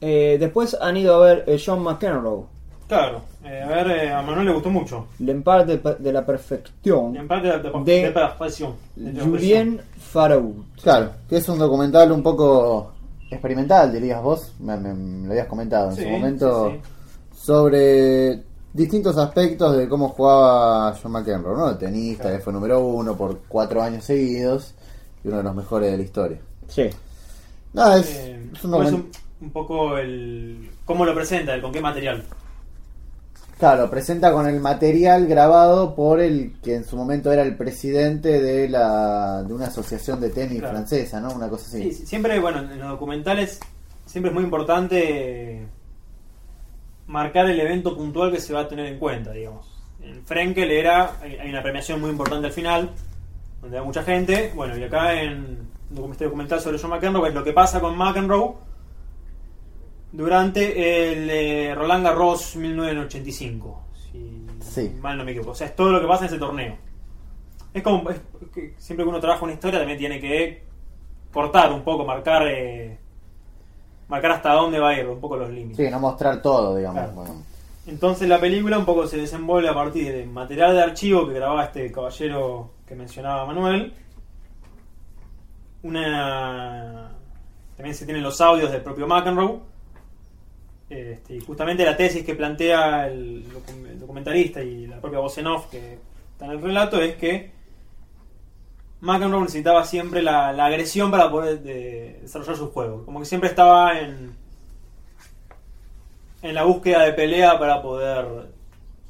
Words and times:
Eh, 0.00 0.36
después 0.40 0.76
han 0.80 0.96
ido 0.96 1.14
a 1.16 1.26
ver 1.26 1.44
eh, 1.46 1.60
John 1.64 1.82
McEnroe, 1.82 2.44
Claro, 2.88 3.20
eh, 3.44 3.62
a 3.62 3.68
ver, 3.68 3.90
eh, 3.92 4.12
a 4.12 4.20
Manuel 4.20 4.46
le 4.46 4.52
gustó 4.54 4.68
mucho. 4.70 5.06
L'Empare 5.20 5.64
de, 5.64 5.96
de 5.98 6.12
la 6.12 6.26
Perfección, 6.26 7.14
En 7.16 7.28
parte 7.28 7.46
de, 7.46 7.58
de, 7.60 7.70
De 7.84 8.02
de 8.06 8.10
perfección. 8.10 8.74
Julien 9.22 9.80
Faraud. 9.96 10.54
Claro, 10.82 11.10
que 11.28 11.36
es 11.36 11.48
un 11.48 11.58
documental 11.60 12.10
un 12.10 12.20
poco 12.22 12.92
experimental, 13.30 13.92
dirías 13.92 14.20
vos, 14.20 14.54
me, 14.58 14.76
me- 14.76 14.92
me 14.94 15.26
lo 15.26 15.32
habías 15.32 15.46
comentado 15.46 15.90
en 15.90 15.96
Sí, 15.96 16.02
su 16.02 16.08
momento, 16.08 16.70
sí, 16.70 16.76
sí. 16.82 17.44
sobre 17.46 18.42
distintos 18.72 19.16
aspectos 19.18 19.76
de 19.76 19.88
cómo 19.88 20.08
jugaba 20.08 20.92
John 21.00 21.12
McEnroe, 21.12 21.56
¿no? 21.56 21.70
El 21.70 21.78
tenista, 21.78 22.22
Claro. 22.24 22.36
que 22.38 22.42
fue 22.42 22.52
número 22.52 22.80
uno 22.80 23.16
por 23.16 23.38
cuatro 23.48 23.82
años 23.82 24.02
seguidos 24.04 24.74
y 25.22 25.28
uno 25.28 25.36
de 25.38 25.42
los 25.44 25.54
mejores 25.54 25.90
de 25.92 25.96
la 25.96 26.02
historia. 26.02 26.38
Sí. 26.66 26.88
Nada, 27.72 27.98
es, 27.98 28.10
Eh, 28.16 28.50
es 28.52 28.64
un 28.64 28.70
pues 28.72 28.90
documental... 28.90 29.20
un, 29.40 29.50
poco 29.50 29.98
el. 29.98 30.70
¿Cómo 30.84 31.04
lo 31.04 31.14
presenta? 31.14 31.54
el 31.54 31.62
¿Con 31.62 31.72
qué 31.72 31.80
material? 31.80 32.24
Claro, 33.58 33.90
presenta 33.90 34.32
con 34.32 34.46
el 34.46 34.58
material 34.58 35.26
grabado 35.26 35.94
por 35.94 36.20
el 36.20 36.54
que 36.62 36.76
en 36.76 36.84
su 36.84 36.96
momento 36.96 37.30
era 37.30 37.42
el 37.42 37.56
presidente 37.56 38.40
de 38.40 38.70
la 38.70 39.42
de 39.42 39.52
una 39.52 39.66
asociación 39.66 40.18
de 40.18 40.30
tenis 40.30 40.60
Claro. 40.60 40.76
francesa, 40.76 41.20
¿no? 41.20 41.32
Una 41.32 41.48
cosa 41.48 41.66
así. 41.66 41.92
Sí, 41.92 42.06
siempre, 42.06 42.38
bueno, 42.40 42.60
en 42.60 42.78
los 42.78 42.88
documentales 42.88 43.60
siempre 44.06 44.30
es 44.30 44.34
muy 44.34 44.44
importante 44.44 45.66
marcar 47.06 47.50
el 47.50 47.60
evento 47.60 47.94
puntual 47.94 48.32
que 48.32 48.40
se 48.40 48.54
va 48.54 48.60
a 48.60 48.68
tener 48.68 48.86
en 48.86 48.98
cuenta, 48.98 49.32
digamos. 49.32 49.66
En 50.02 50.24
Frenkel 50.24 50.70
era, 50.70 51.18
hay, 51.20 51.34
hay 51.36 51.50
una 51.50 51.62
premiación 51.62 52.00
muy 52.00 52.08
importante 52.08 52.46
al 52.46 52.52
final, 52.54 52.90
donde 53.60 53.78
hay 53.78 53.84
mucha 53.84 54.02
gente. 54.02 54.52
Bueno, 54.54 54.74
y 54.78 54.84
acá 54.84 55.20
en 55.20 55.68
este 56.12 56.24
documental 56.24 56.60
sobre 56.60 56.78
John 56.78 56.90
McEnroe 56.90 57.28
es 57.28 57.34
lo 57.34 57.44
que 57.44 57.52
pasa 57.52 57.78
con 57.80 57.94
McEnroe 57.96 58.54
durante 60.12 61.12
el 61.12 61.30
eh, 61.30 61.74
Roland 61.74 62.04
Garros 62.04 62.56
1985, 62.56 63.82
si 64.10 64.46
Sí. 64.60 64.96
mal 65.00 65.16
no 65.18 65.24
me 65.24 65.30
equivoco. 65.32 65.52
O 65.52 65.54
sea, 65.54 65.66
es 65.68 65.76
todo 65.76 65.90
lo 65.92 66.00
que 66.00 66.06
pasa 66.06 66.24
en 66.24 66.30
ese 66.30 66.38
torneo. 66.38 66.76
Es 67.72 67.82
como, 67.82 68.10
es 68.10 68.20
que 68.52 68.74
siempre 68.78 69.04
que 69.04 69.08
uno 69.10 69.20
trabaja 69.20 69.44
una 69.44 69.52
historia 69.54 69.78
también 69.78 69.98
tiene 69.98 70.20
que 70.20 70.64
cortar 71.32 71.72
un 71.72 71.82
poco, 71.82 72.04
marcar 72.04 72.42
eh, 72.48 72.98
marcar 74.08 74.32
hasta 74.32 74.52
dónde 74.52 74.80
va 74.80 74.90
a 74.90 74.98
ir, 74.98 75.06
un 75.06 75.20
poco 75.20 75.36
los 75.36 75.50
límites. 75.50 75.76
Sí, 75.76 75.90
no 75.90 76.00
mostrar 76.00 76.42
todo, 76.42 76.76
digamos. 76.76 77.00
Claro. 77.00 77.12
Bueno. 77.14 77.42
Entonces 77.86 78.28
la 78.28 78.38
película 78.40 78.76
un 78.78 78.84
poco 78.84 79.06
se 79.06 79.16
desenvuelve 79.16 79.68
a 79.68 79.74
partir 79.74 80.12
de 80.12 80.26
material 80.26 80.74
de 80.74 80.82
archivo 80.82 81.26
que 81.28 81.34
grababa 81.34 81.64
este 81.64 81.90
caballero 81.92 82.70
que 82.86 82.94
mencionaba 82.94 83.46
Manuel. 83.46 83.94
Una 85.82 87.10
también 87.76 87.94
se 87.94 88.04
tienen 88.04 88.22
los 88.22 88.40
audios 88.40 88.70
del 88.70 88.82
propio 88.82 89.06
McEnroe. 89.06 89.60
Este, 90.90 91.36
y 91.36 91.40
justamente 91.40 91.84
la 91.84 91.96
tesis 91.96 92.24
que 92.24 92.34
plantea 92.34 93.06
el, 93.06 93.44
docu- 93.48 93.86
el 93.88 94.00
documentalista 94.00 94.60
y 94.60 94.86
la 94.88 95.00
propia 95.00 95.20
voz 95.20 95.38
en 95.38 95.46
off 95.46 95.66
que 95.70 95.98
está 96.32 96.46
en 96.46 96.50
el 96.50 96.60
relato 96.60 97.00
es 97.00 97.14
que 97.14 97.52
McEnroe 99.00 99.40
necesitaba 99.42 99.84
siempre 99.84 100.20
la, 100.20 100.52
la 100.52 100.66
agresión 100.66 101.10
para 101.10 101.30
poder 101.30 101.60
de- 101.62 102.18
desarrollar 102.22 102.56
su 102.56 102.70
juego. 102.72 103.04
Como 103.04 103.20
que 103.20 103.24
siempre 103.26 103.48
estaba 103.50 103.98
en, 104.00 104.32
en 106.42 106.54
la 106.54 106.64
búsqueda 106.64 107.04
de 107.04 107.12
pelea 107.12 107.58
para 107.58 107.80
poder 107.82 108.26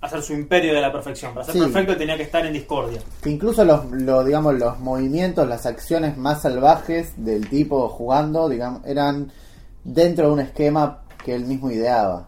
hacer 0.00 0.22
su 0.22 0.32
imperio 0.32 0.74
de 0.74 0.80
la 0.80 0.92
perfección. 0.92 1.32
Para 1.32 1.44
ser 1.46 1.54
Sí. 1.54 1.60
perfecto 1.60 1.96
tenía 1.96 2.16
que 2.16 2.22
estar 2.24 2.44
en 2.44 2.52
discordia. 2.52 3.00
Que 3.22 3.30
incluso 3.30 3.64
los, 3.64 3.84
los, 3.92 4.24
digamos, 4.26 4.54
los 4.58 4.78
movimientos, 4.80 5.46
las 5.48 5.64
acciones 5.66 6.16
más 6.16 6.42
salvajes 6.42 7.12
del 7.16 7.48
tipo 7.48 7.88
jugando, 7.88 8.48
digamos, 8.48 8.84
eran 8.84 9.30
dentro 9.84 10.26
de 10.28 10.32
un 10.32 10.40
esquema 10.40 11.02
que 11.28 11.34
él 11.34 11.44
mismo 11.44 11.70
ideaba. 11.70 12.26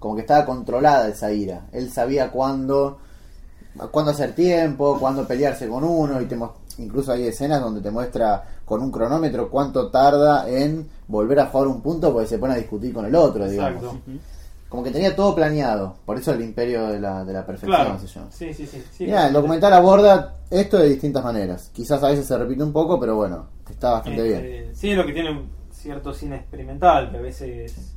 Como 0.00 0.16
que 0.16 0.22
estaba 0.22 0.44
controlada 0.44 1.06
esa 1.06 1.30
ira. 1.30 1.68
Él 1.70 1.88
sabía 1.88 2.32
cuándo, 2.32 2.98
cuándo 3.92 4.10
hacer 4.10 4.34
tiempo, 4.34 4.98
cuándo 4.98 5.24
pelearse 5.24 5.68
con 5.68 5.84
uno, 5.84 6.20
y 6.20 6.24
te 6.24 6.36
incluso 6.78 7.12
hay 7.12 7.28
escenas 7.28 7.60
donde 7.60 7.80
te 7.80 7.92
muestra 7.92 8.42
con 8.64 8.82
un 8.82 8.90
cronómetro 8.90 9.48
cuánto 9.50 9.88
tarda 9.88 10.48
en 10.50 10.88
volver 11.06 11.38
a 11.38 11.46
jugar 11.46 11.68
un 11.68 11.80
punto 11.80 12.12
porque 12.12 12.26
se 12.26 12.38
pone 12.38 12.54
a 12.54 12.56
discutir 12.56 12.92
con 12.92 13.04
el 13.06 13.14
otro, 13.14 13.48
digamos. 13.48 13.84
Exacto. 13.84 14.00
Como 14.68 14.82
que 14.82 14.90
tenía 14.90 15.14
todo 15.14 15.32
planeado. 15.32 15.94
Por 16.04 16.16
eso 16.18 16.32
el 16.32 16.40
imperio 16.40 16.88
de 16.88 16.98
la, 16.98 17.24
de 17.24 17.32
la 17.32 17.46
perfección 17.46 17.80
Claro. 17.80 18.00
se 18.00 18.06
llama. 18.08 18.32
Sí, 18.32 18.52
sí, 18.52 18.66
sí. 18.66 18.82
sí. 18.96 19.04
Mira, 19.04 19.28
el 19.28 19.32
documental 19.32 19.72
aborda 19.74 20.38
esto 20.50 20.76
de 20.78 20.88
distintas 20.88 21.22
maneras. 21.22 21.70
Quizás 21.72 22.02
a 22.02 22.08
veces 22.08 22.26
se 22.26 22.36
repite 22.36 22.64
un 22.64 22.72
poco, 22.72 22.98
pero 22.98 23.14
bueno, 23.14 23.46
está 23.70 23.92
bastante 23.92 24.22
bien. 24.24 24.44
Este, 24.44 24.74
Sí, 24.74 24.90
es 24.90 24.96
lo 24.96 25.06
que 25.06 25.12
tiene 25.12 25.30
un 25.30 25.48
cierto 25.70 26.12
cine 26.12 26.34
experimental, 26.36 27.10
que 27.12 27.16
a 27.18 27.20
veces 27.20 27.94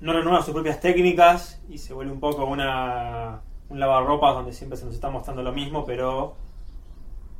no 0.00 0.12
renueva 0.12 0.42
sus 0.42 0.54
propias 0.54 0.80
técnicas 0.80 1.60
y 1.68 1.78
se 1.78 1.92
vuelve 1.94 2.12
un 2.12 2.20
poco 2.20 2.44
una 2.44 3.40
un 3.70 3.78
lavarropas 3.80 4.34
donde 4.34 4.52
siempre 4.52 4.78
se 4.78 4.86
nos 4.86 4.94
está 4.94 5.10
mostrando 5.10 5.42
lo 5.42 5.52
mismo, 5.52 5.84
pero 5.84 6.34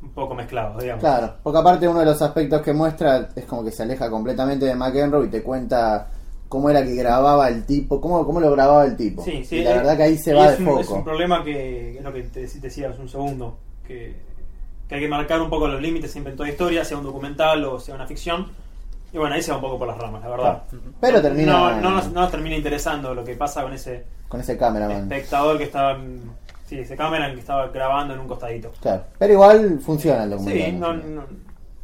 un 0.02 0.10
poco 0.10 0.34
mezclado, 0.34 0.78
digamos. 0.80 1.00
Claro, 1.02 1.34
porque 1.42 1.58
aparte 1.58 1.88
uno 1.88 2.00
de 2.00 2.04
los 2.06 2.20
aspectos 2.22 2.60
que 2.62 2.72
muestra 2.72 3.30
es 3.34 3.44
como 3.46 3.64
que 3.64 3.72
se 3.72 3.82
aleja 3.82 4.10
completamente 4.10 4.66
de 4.66 4.74
McEnroe 4.74 5.26
y 5.26 5.30
te 5.30 5.42
cuenta 5.42 6.10
cómo 6.48 6.70
era 6.70 6.82
que 6.84 6.94
grababa 6.94 7.48
el 7.48 7.64
tipo, 7.66 8.00
cómo, 8.00 8.24
cómo 8.24 8.40
lo 8.40 8.50
grababa 8.52 8.84
el 8.84 8.96
tipo. 8.96 9.22
Sí, 9.24 9.42
sí. 9.44 9.56
y 9.56 9.64
la 9.64 9.70
eh, 9.72 9.76
verdad 9.78 9.96
que 9.96 10.02
ahí 10.04 10.18
se 10.18 10.34
va 10.34 10.52
es 10.52 10.58
de 10.58 10.64
un, 10.64 10.78
Es 10.78 10.86
foco. 10.86 10.98
un 10.98 11.04
problema 11.04 11.42
que 11.42 11.98
es 11.98 12.04
lo 12.04 12.12
que 12.12 12.22
te 12.24 12.44
dec- 12.46 12.60
decía 12.60 12.90
hace 12.90 13.00
un 13.00 13.08
segundo, 13.08 13.58
que, 13.86 14.14
que 14.88 14.94
hay 14.94 15.00
que 15.00 15.08
marcar 15.08 15.40
un 15.40 15.50
poco 15.50 15.66
los 15.66 15.80
límites 15.82 16.12
siempre 16.12 16.32
en 16.32 16.36
toda 16.36 16.48
historia, 16.48 16.84
sea 16.84 16.98
un 16.98 17.04
documental 17.04 17.64
o 17.64 17.80
sea 17.80 17.94
una 17.94 18.06
ficción. 18.06 18.46
Y 19.12 19.18
bueno, 19.18 19.34
ahí 19.34 19.42
se 19.42 19.50
va 19.50 19.56
un 19.56 19.62
poco 19.62 19.78
por 19.78 19.88
las 19.88 19.96
ramas, 19.98 20.22
la 20.22 20.28
verdad. 20.28 20.62
Pero 21.00 21.22
termina 21.22 21.52
No, 21.52 21.80
no, 21.80 21.90
nos, 21.92 22.12
no 22.12 22.20
nos 22.20 22.30
termina 22.30 22.56
interesando 22.56 23.14
lo 23.14 23.24
que 23.24 23.34
pasa 23.34 23.62
con 23.62 23.72
ese 23.72 24.04
con 24.28 24.40
ese 24.40 24.56
cameraman. 24.58 25.02
espectador 25.10 25.56
que 25.56 25.64
estaba. 25.64 25.98
Sí, 26.66 26.78
ese 26.80 26.94
cámara 26.96 27.32
que 27.32 27.40
estaba 27.40 27.68
grabando 27.68 28.12
en 28.12 28.20
un 28.20 28.28
costadito. 28.28 28.70
Claro. 28.82 29.04
Pero 29.18 29.32
igual 29.32 29.78
funciona 29.80 30.24
el 30.24 30.30
documental. 30.30 30.66
Sí, 30.66 30.72
no, 30.72 30.92
¿no? 30.92 31.22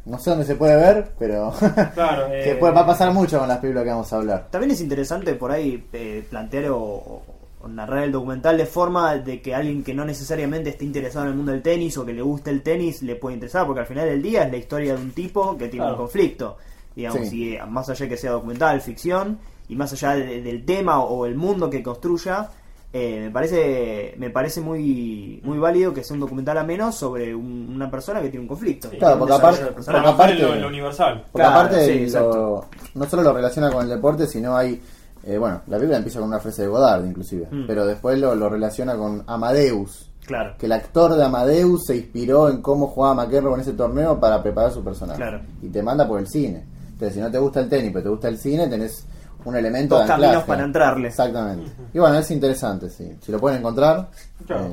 no, 0.05 0.19
sé 0.19 0.29
dónde 0.29 0.45
se 0.45 0.55
puede 0.55 0.75
ver, 0.75 1.11
pero 1.17 1.51
claro. 1.95 2.27
que 2.29 2.51
eh, 2.51 2.55
puede, 2.55 2.71
va 2.73 2.81
a 2.81 2.85
pasar 2.85 3.11
mucho 3.11 3.39
con 3.39 3.47
las 3.47 3.57
películas 3.57 3.83
que 3.85 3.89
vamos 3.89 4.13
a 4.13 4.17
hablar. 4.17 4.47
También 4.51 4.69
es 4.71 4.81
interesante 4.81 5.33
por 5.33 5.51
ahí 5.51 5.87
eh, 5.91 6.23
plantear 6.29 6.65
o 6.69 7.23
narrar 7.67 8.03
el 8.03 8.11
documental 8.11 8.57
de 8.59 8.67
forma 8.67 9.15
de 9.17 9.41
que 9.41 9.55
alguien 9.55 9.83
que 9.83 9.95
no 9.95 10.05
necesariamente 10.05 10.69
esté 10.69 10.85
interesado 10.85 11.25
en 11.25 11.31
el 11.31 11.37
mundo 11.37 11.51
del 11.51 11.63
tenis 11.63 11.97
o 11.97 12.05
que 12.05 12.13
le 12.13 12.21
guste 12.21 12.51
el 12.51 12.61
tenis 12.61 13.01
le 13.01 13.15
puede 13.15 13.33
interesar, 13.33 13.65
porque 13.65 13.79
al 13.79 13.87
final 13.87 14.05
del 14.07 14.21
día 14.21 14.43
es 14.43 14.51
la 14.51 14.57
historia 14.57 14.95
de 14.95 15.01
un 15.01 15.11
tipo 15.13 15.57
que 15.57 15.67
tiene 15.67 15.77
Claro. 15.85 15.93
un 15.93 15.97
conflicto. 16.03 16.57
Digamos, 16.95 17.27
Sí. 17.27 17.37
y 17.37 17.53
eh, 17.55 17.61
más 17.67 17.89
allá 17.89 18.05
de 18.05 18.09
que 18.09 18.17
sea 18.17 18.31
documental, 18.31 18.79
ficción, 18.81 19.37
y 19.67 19.75
más 19.75 19.91
allá 19.93 20.11
de- 20.15 20.41
del 20.41 20.63
tema 20.65 20.99
o 21.03 21.25
el 21.25 21.35
mundo 21.35 21.69
que 21.69 21.83
construya, 21.83 22.49
eh, 22.93 23.19
me 23.23 23.31
parece 23.31 24.15
me 24.17 24.29
parece 24.29 24.61
muy 24.61 25.41
muy 25.43 25.57
válido 25.57 25.93
que 25.93 26.03
sea 26.03 26.13
un 26.13 26.21
documental 26.21 26.57
ameno 26.57 26.91
sobre 26.93 27.35
un- 27.35 27.69
una 27.75 27.91
persona 27.91 28.21
que 28.21 28.29
tiene 28.29 28.43
un 28.43 28.47
conflicto. 28.47 28.89
Sí. 28.89 28.97
Claro, 28.97 29.19
porque 29.19 29.33
aparte- 29.33 29.65
porque 29.73 29.91
aparte- 29.91 30.35
lo, 30.39 30.55
lo 30.55 30.67
universal. 30.67 31.23
Porque 31.31 31.43
Claro, 31.45 31.59
aparte 31.59 31.85
sí, 31.85 31.97
lo- 31.99 32.03
exacto. 32.05 32.65
no 32.93 33.05
solo 33.09 33.23
lo 33.23 33.33
relaciona 33.33 33.69
con 33.71 33.83
el 33.83 33.89
deporte, 33.89 34.27
sino 34.27 34.55
hay, 34.55 34.81
eh, 35.25 35.37
bueno, 35.37 35.61
la 35.67 35.75
película 35.77 35.97
empieza 35.97 36.19
con 36.19 36.29
una 36.29 36.39
frase 36.39 36.61
de 36.61 36.67
Godard 36.69 37.05
inclusive, 37.05 37.47
Mm. 37.51 37.65
pero 37.67 37.85
después 37.85 38.17
lo, 38.19 38.33
lo 38.35 38.47
relaciona 38.47 38.95
con 38.95 39.23
Amadeus, 39.27 40.09
Claro, 40.25 40.55
que 40.57 40.65
el 40.67 40.71
actor 40.71 41.15
de 41.15 41.23
Amadeus 41.25 41.83
se 41.87 41.97
inspiró 41.97 42.49
en 42.49 42.61
cómo 42.61 42.87
jugaba 42.87 43.13
McEnroe 43.25 43.55
en 43.55 43.59
ese 43.61 43.73
torneo 43.73 44.19
para 44.19 44.41
preparar 44.41 44.71
su 44.71 44.83
personaje. 44.83 45.17
Claro. 45.17 45.41
Y 45.61 45.67
te 45.69 45.83
manda 45.83 46.07
por 46.07 46.19
el 46.19 46.27
cine. 46.27 46.63
Entonces, 46.95 47.15
si 47.15 47.19
no 47.19 47.29
te 47.29 47.37
gusta 47.37 47.59
el 47.59 47.67
tenis, 47.67 47.91
pero 47.91 48.03
te 48.03 48.09
gusta 48.09 48.27
el 48.29 48.37
cine, 48.37 48.67
tenés 48.67 49.05
un 49.43 49.53
elemento 49.55 49.95
Dos 49.97 50.07
de 50.07 50.13
anclaje. 50.13 50.31
caminos 50.31 50.47
para 50.47 50.63
entrarle. 50.63 51.07
Exactamente. 51.09 51.71
Y 51.93 51.99
bueno, 51.99 52.17
es 52.17 52.31
interesante, 52.31 52.89
sí. 52.89 53.17
Si 53.21 53.31
lo 53.33 53.39
pueden 53.39 53.59
encontrar, 53.59 54.07
Claro. 54.47 54.61
eh, 54.61 54.63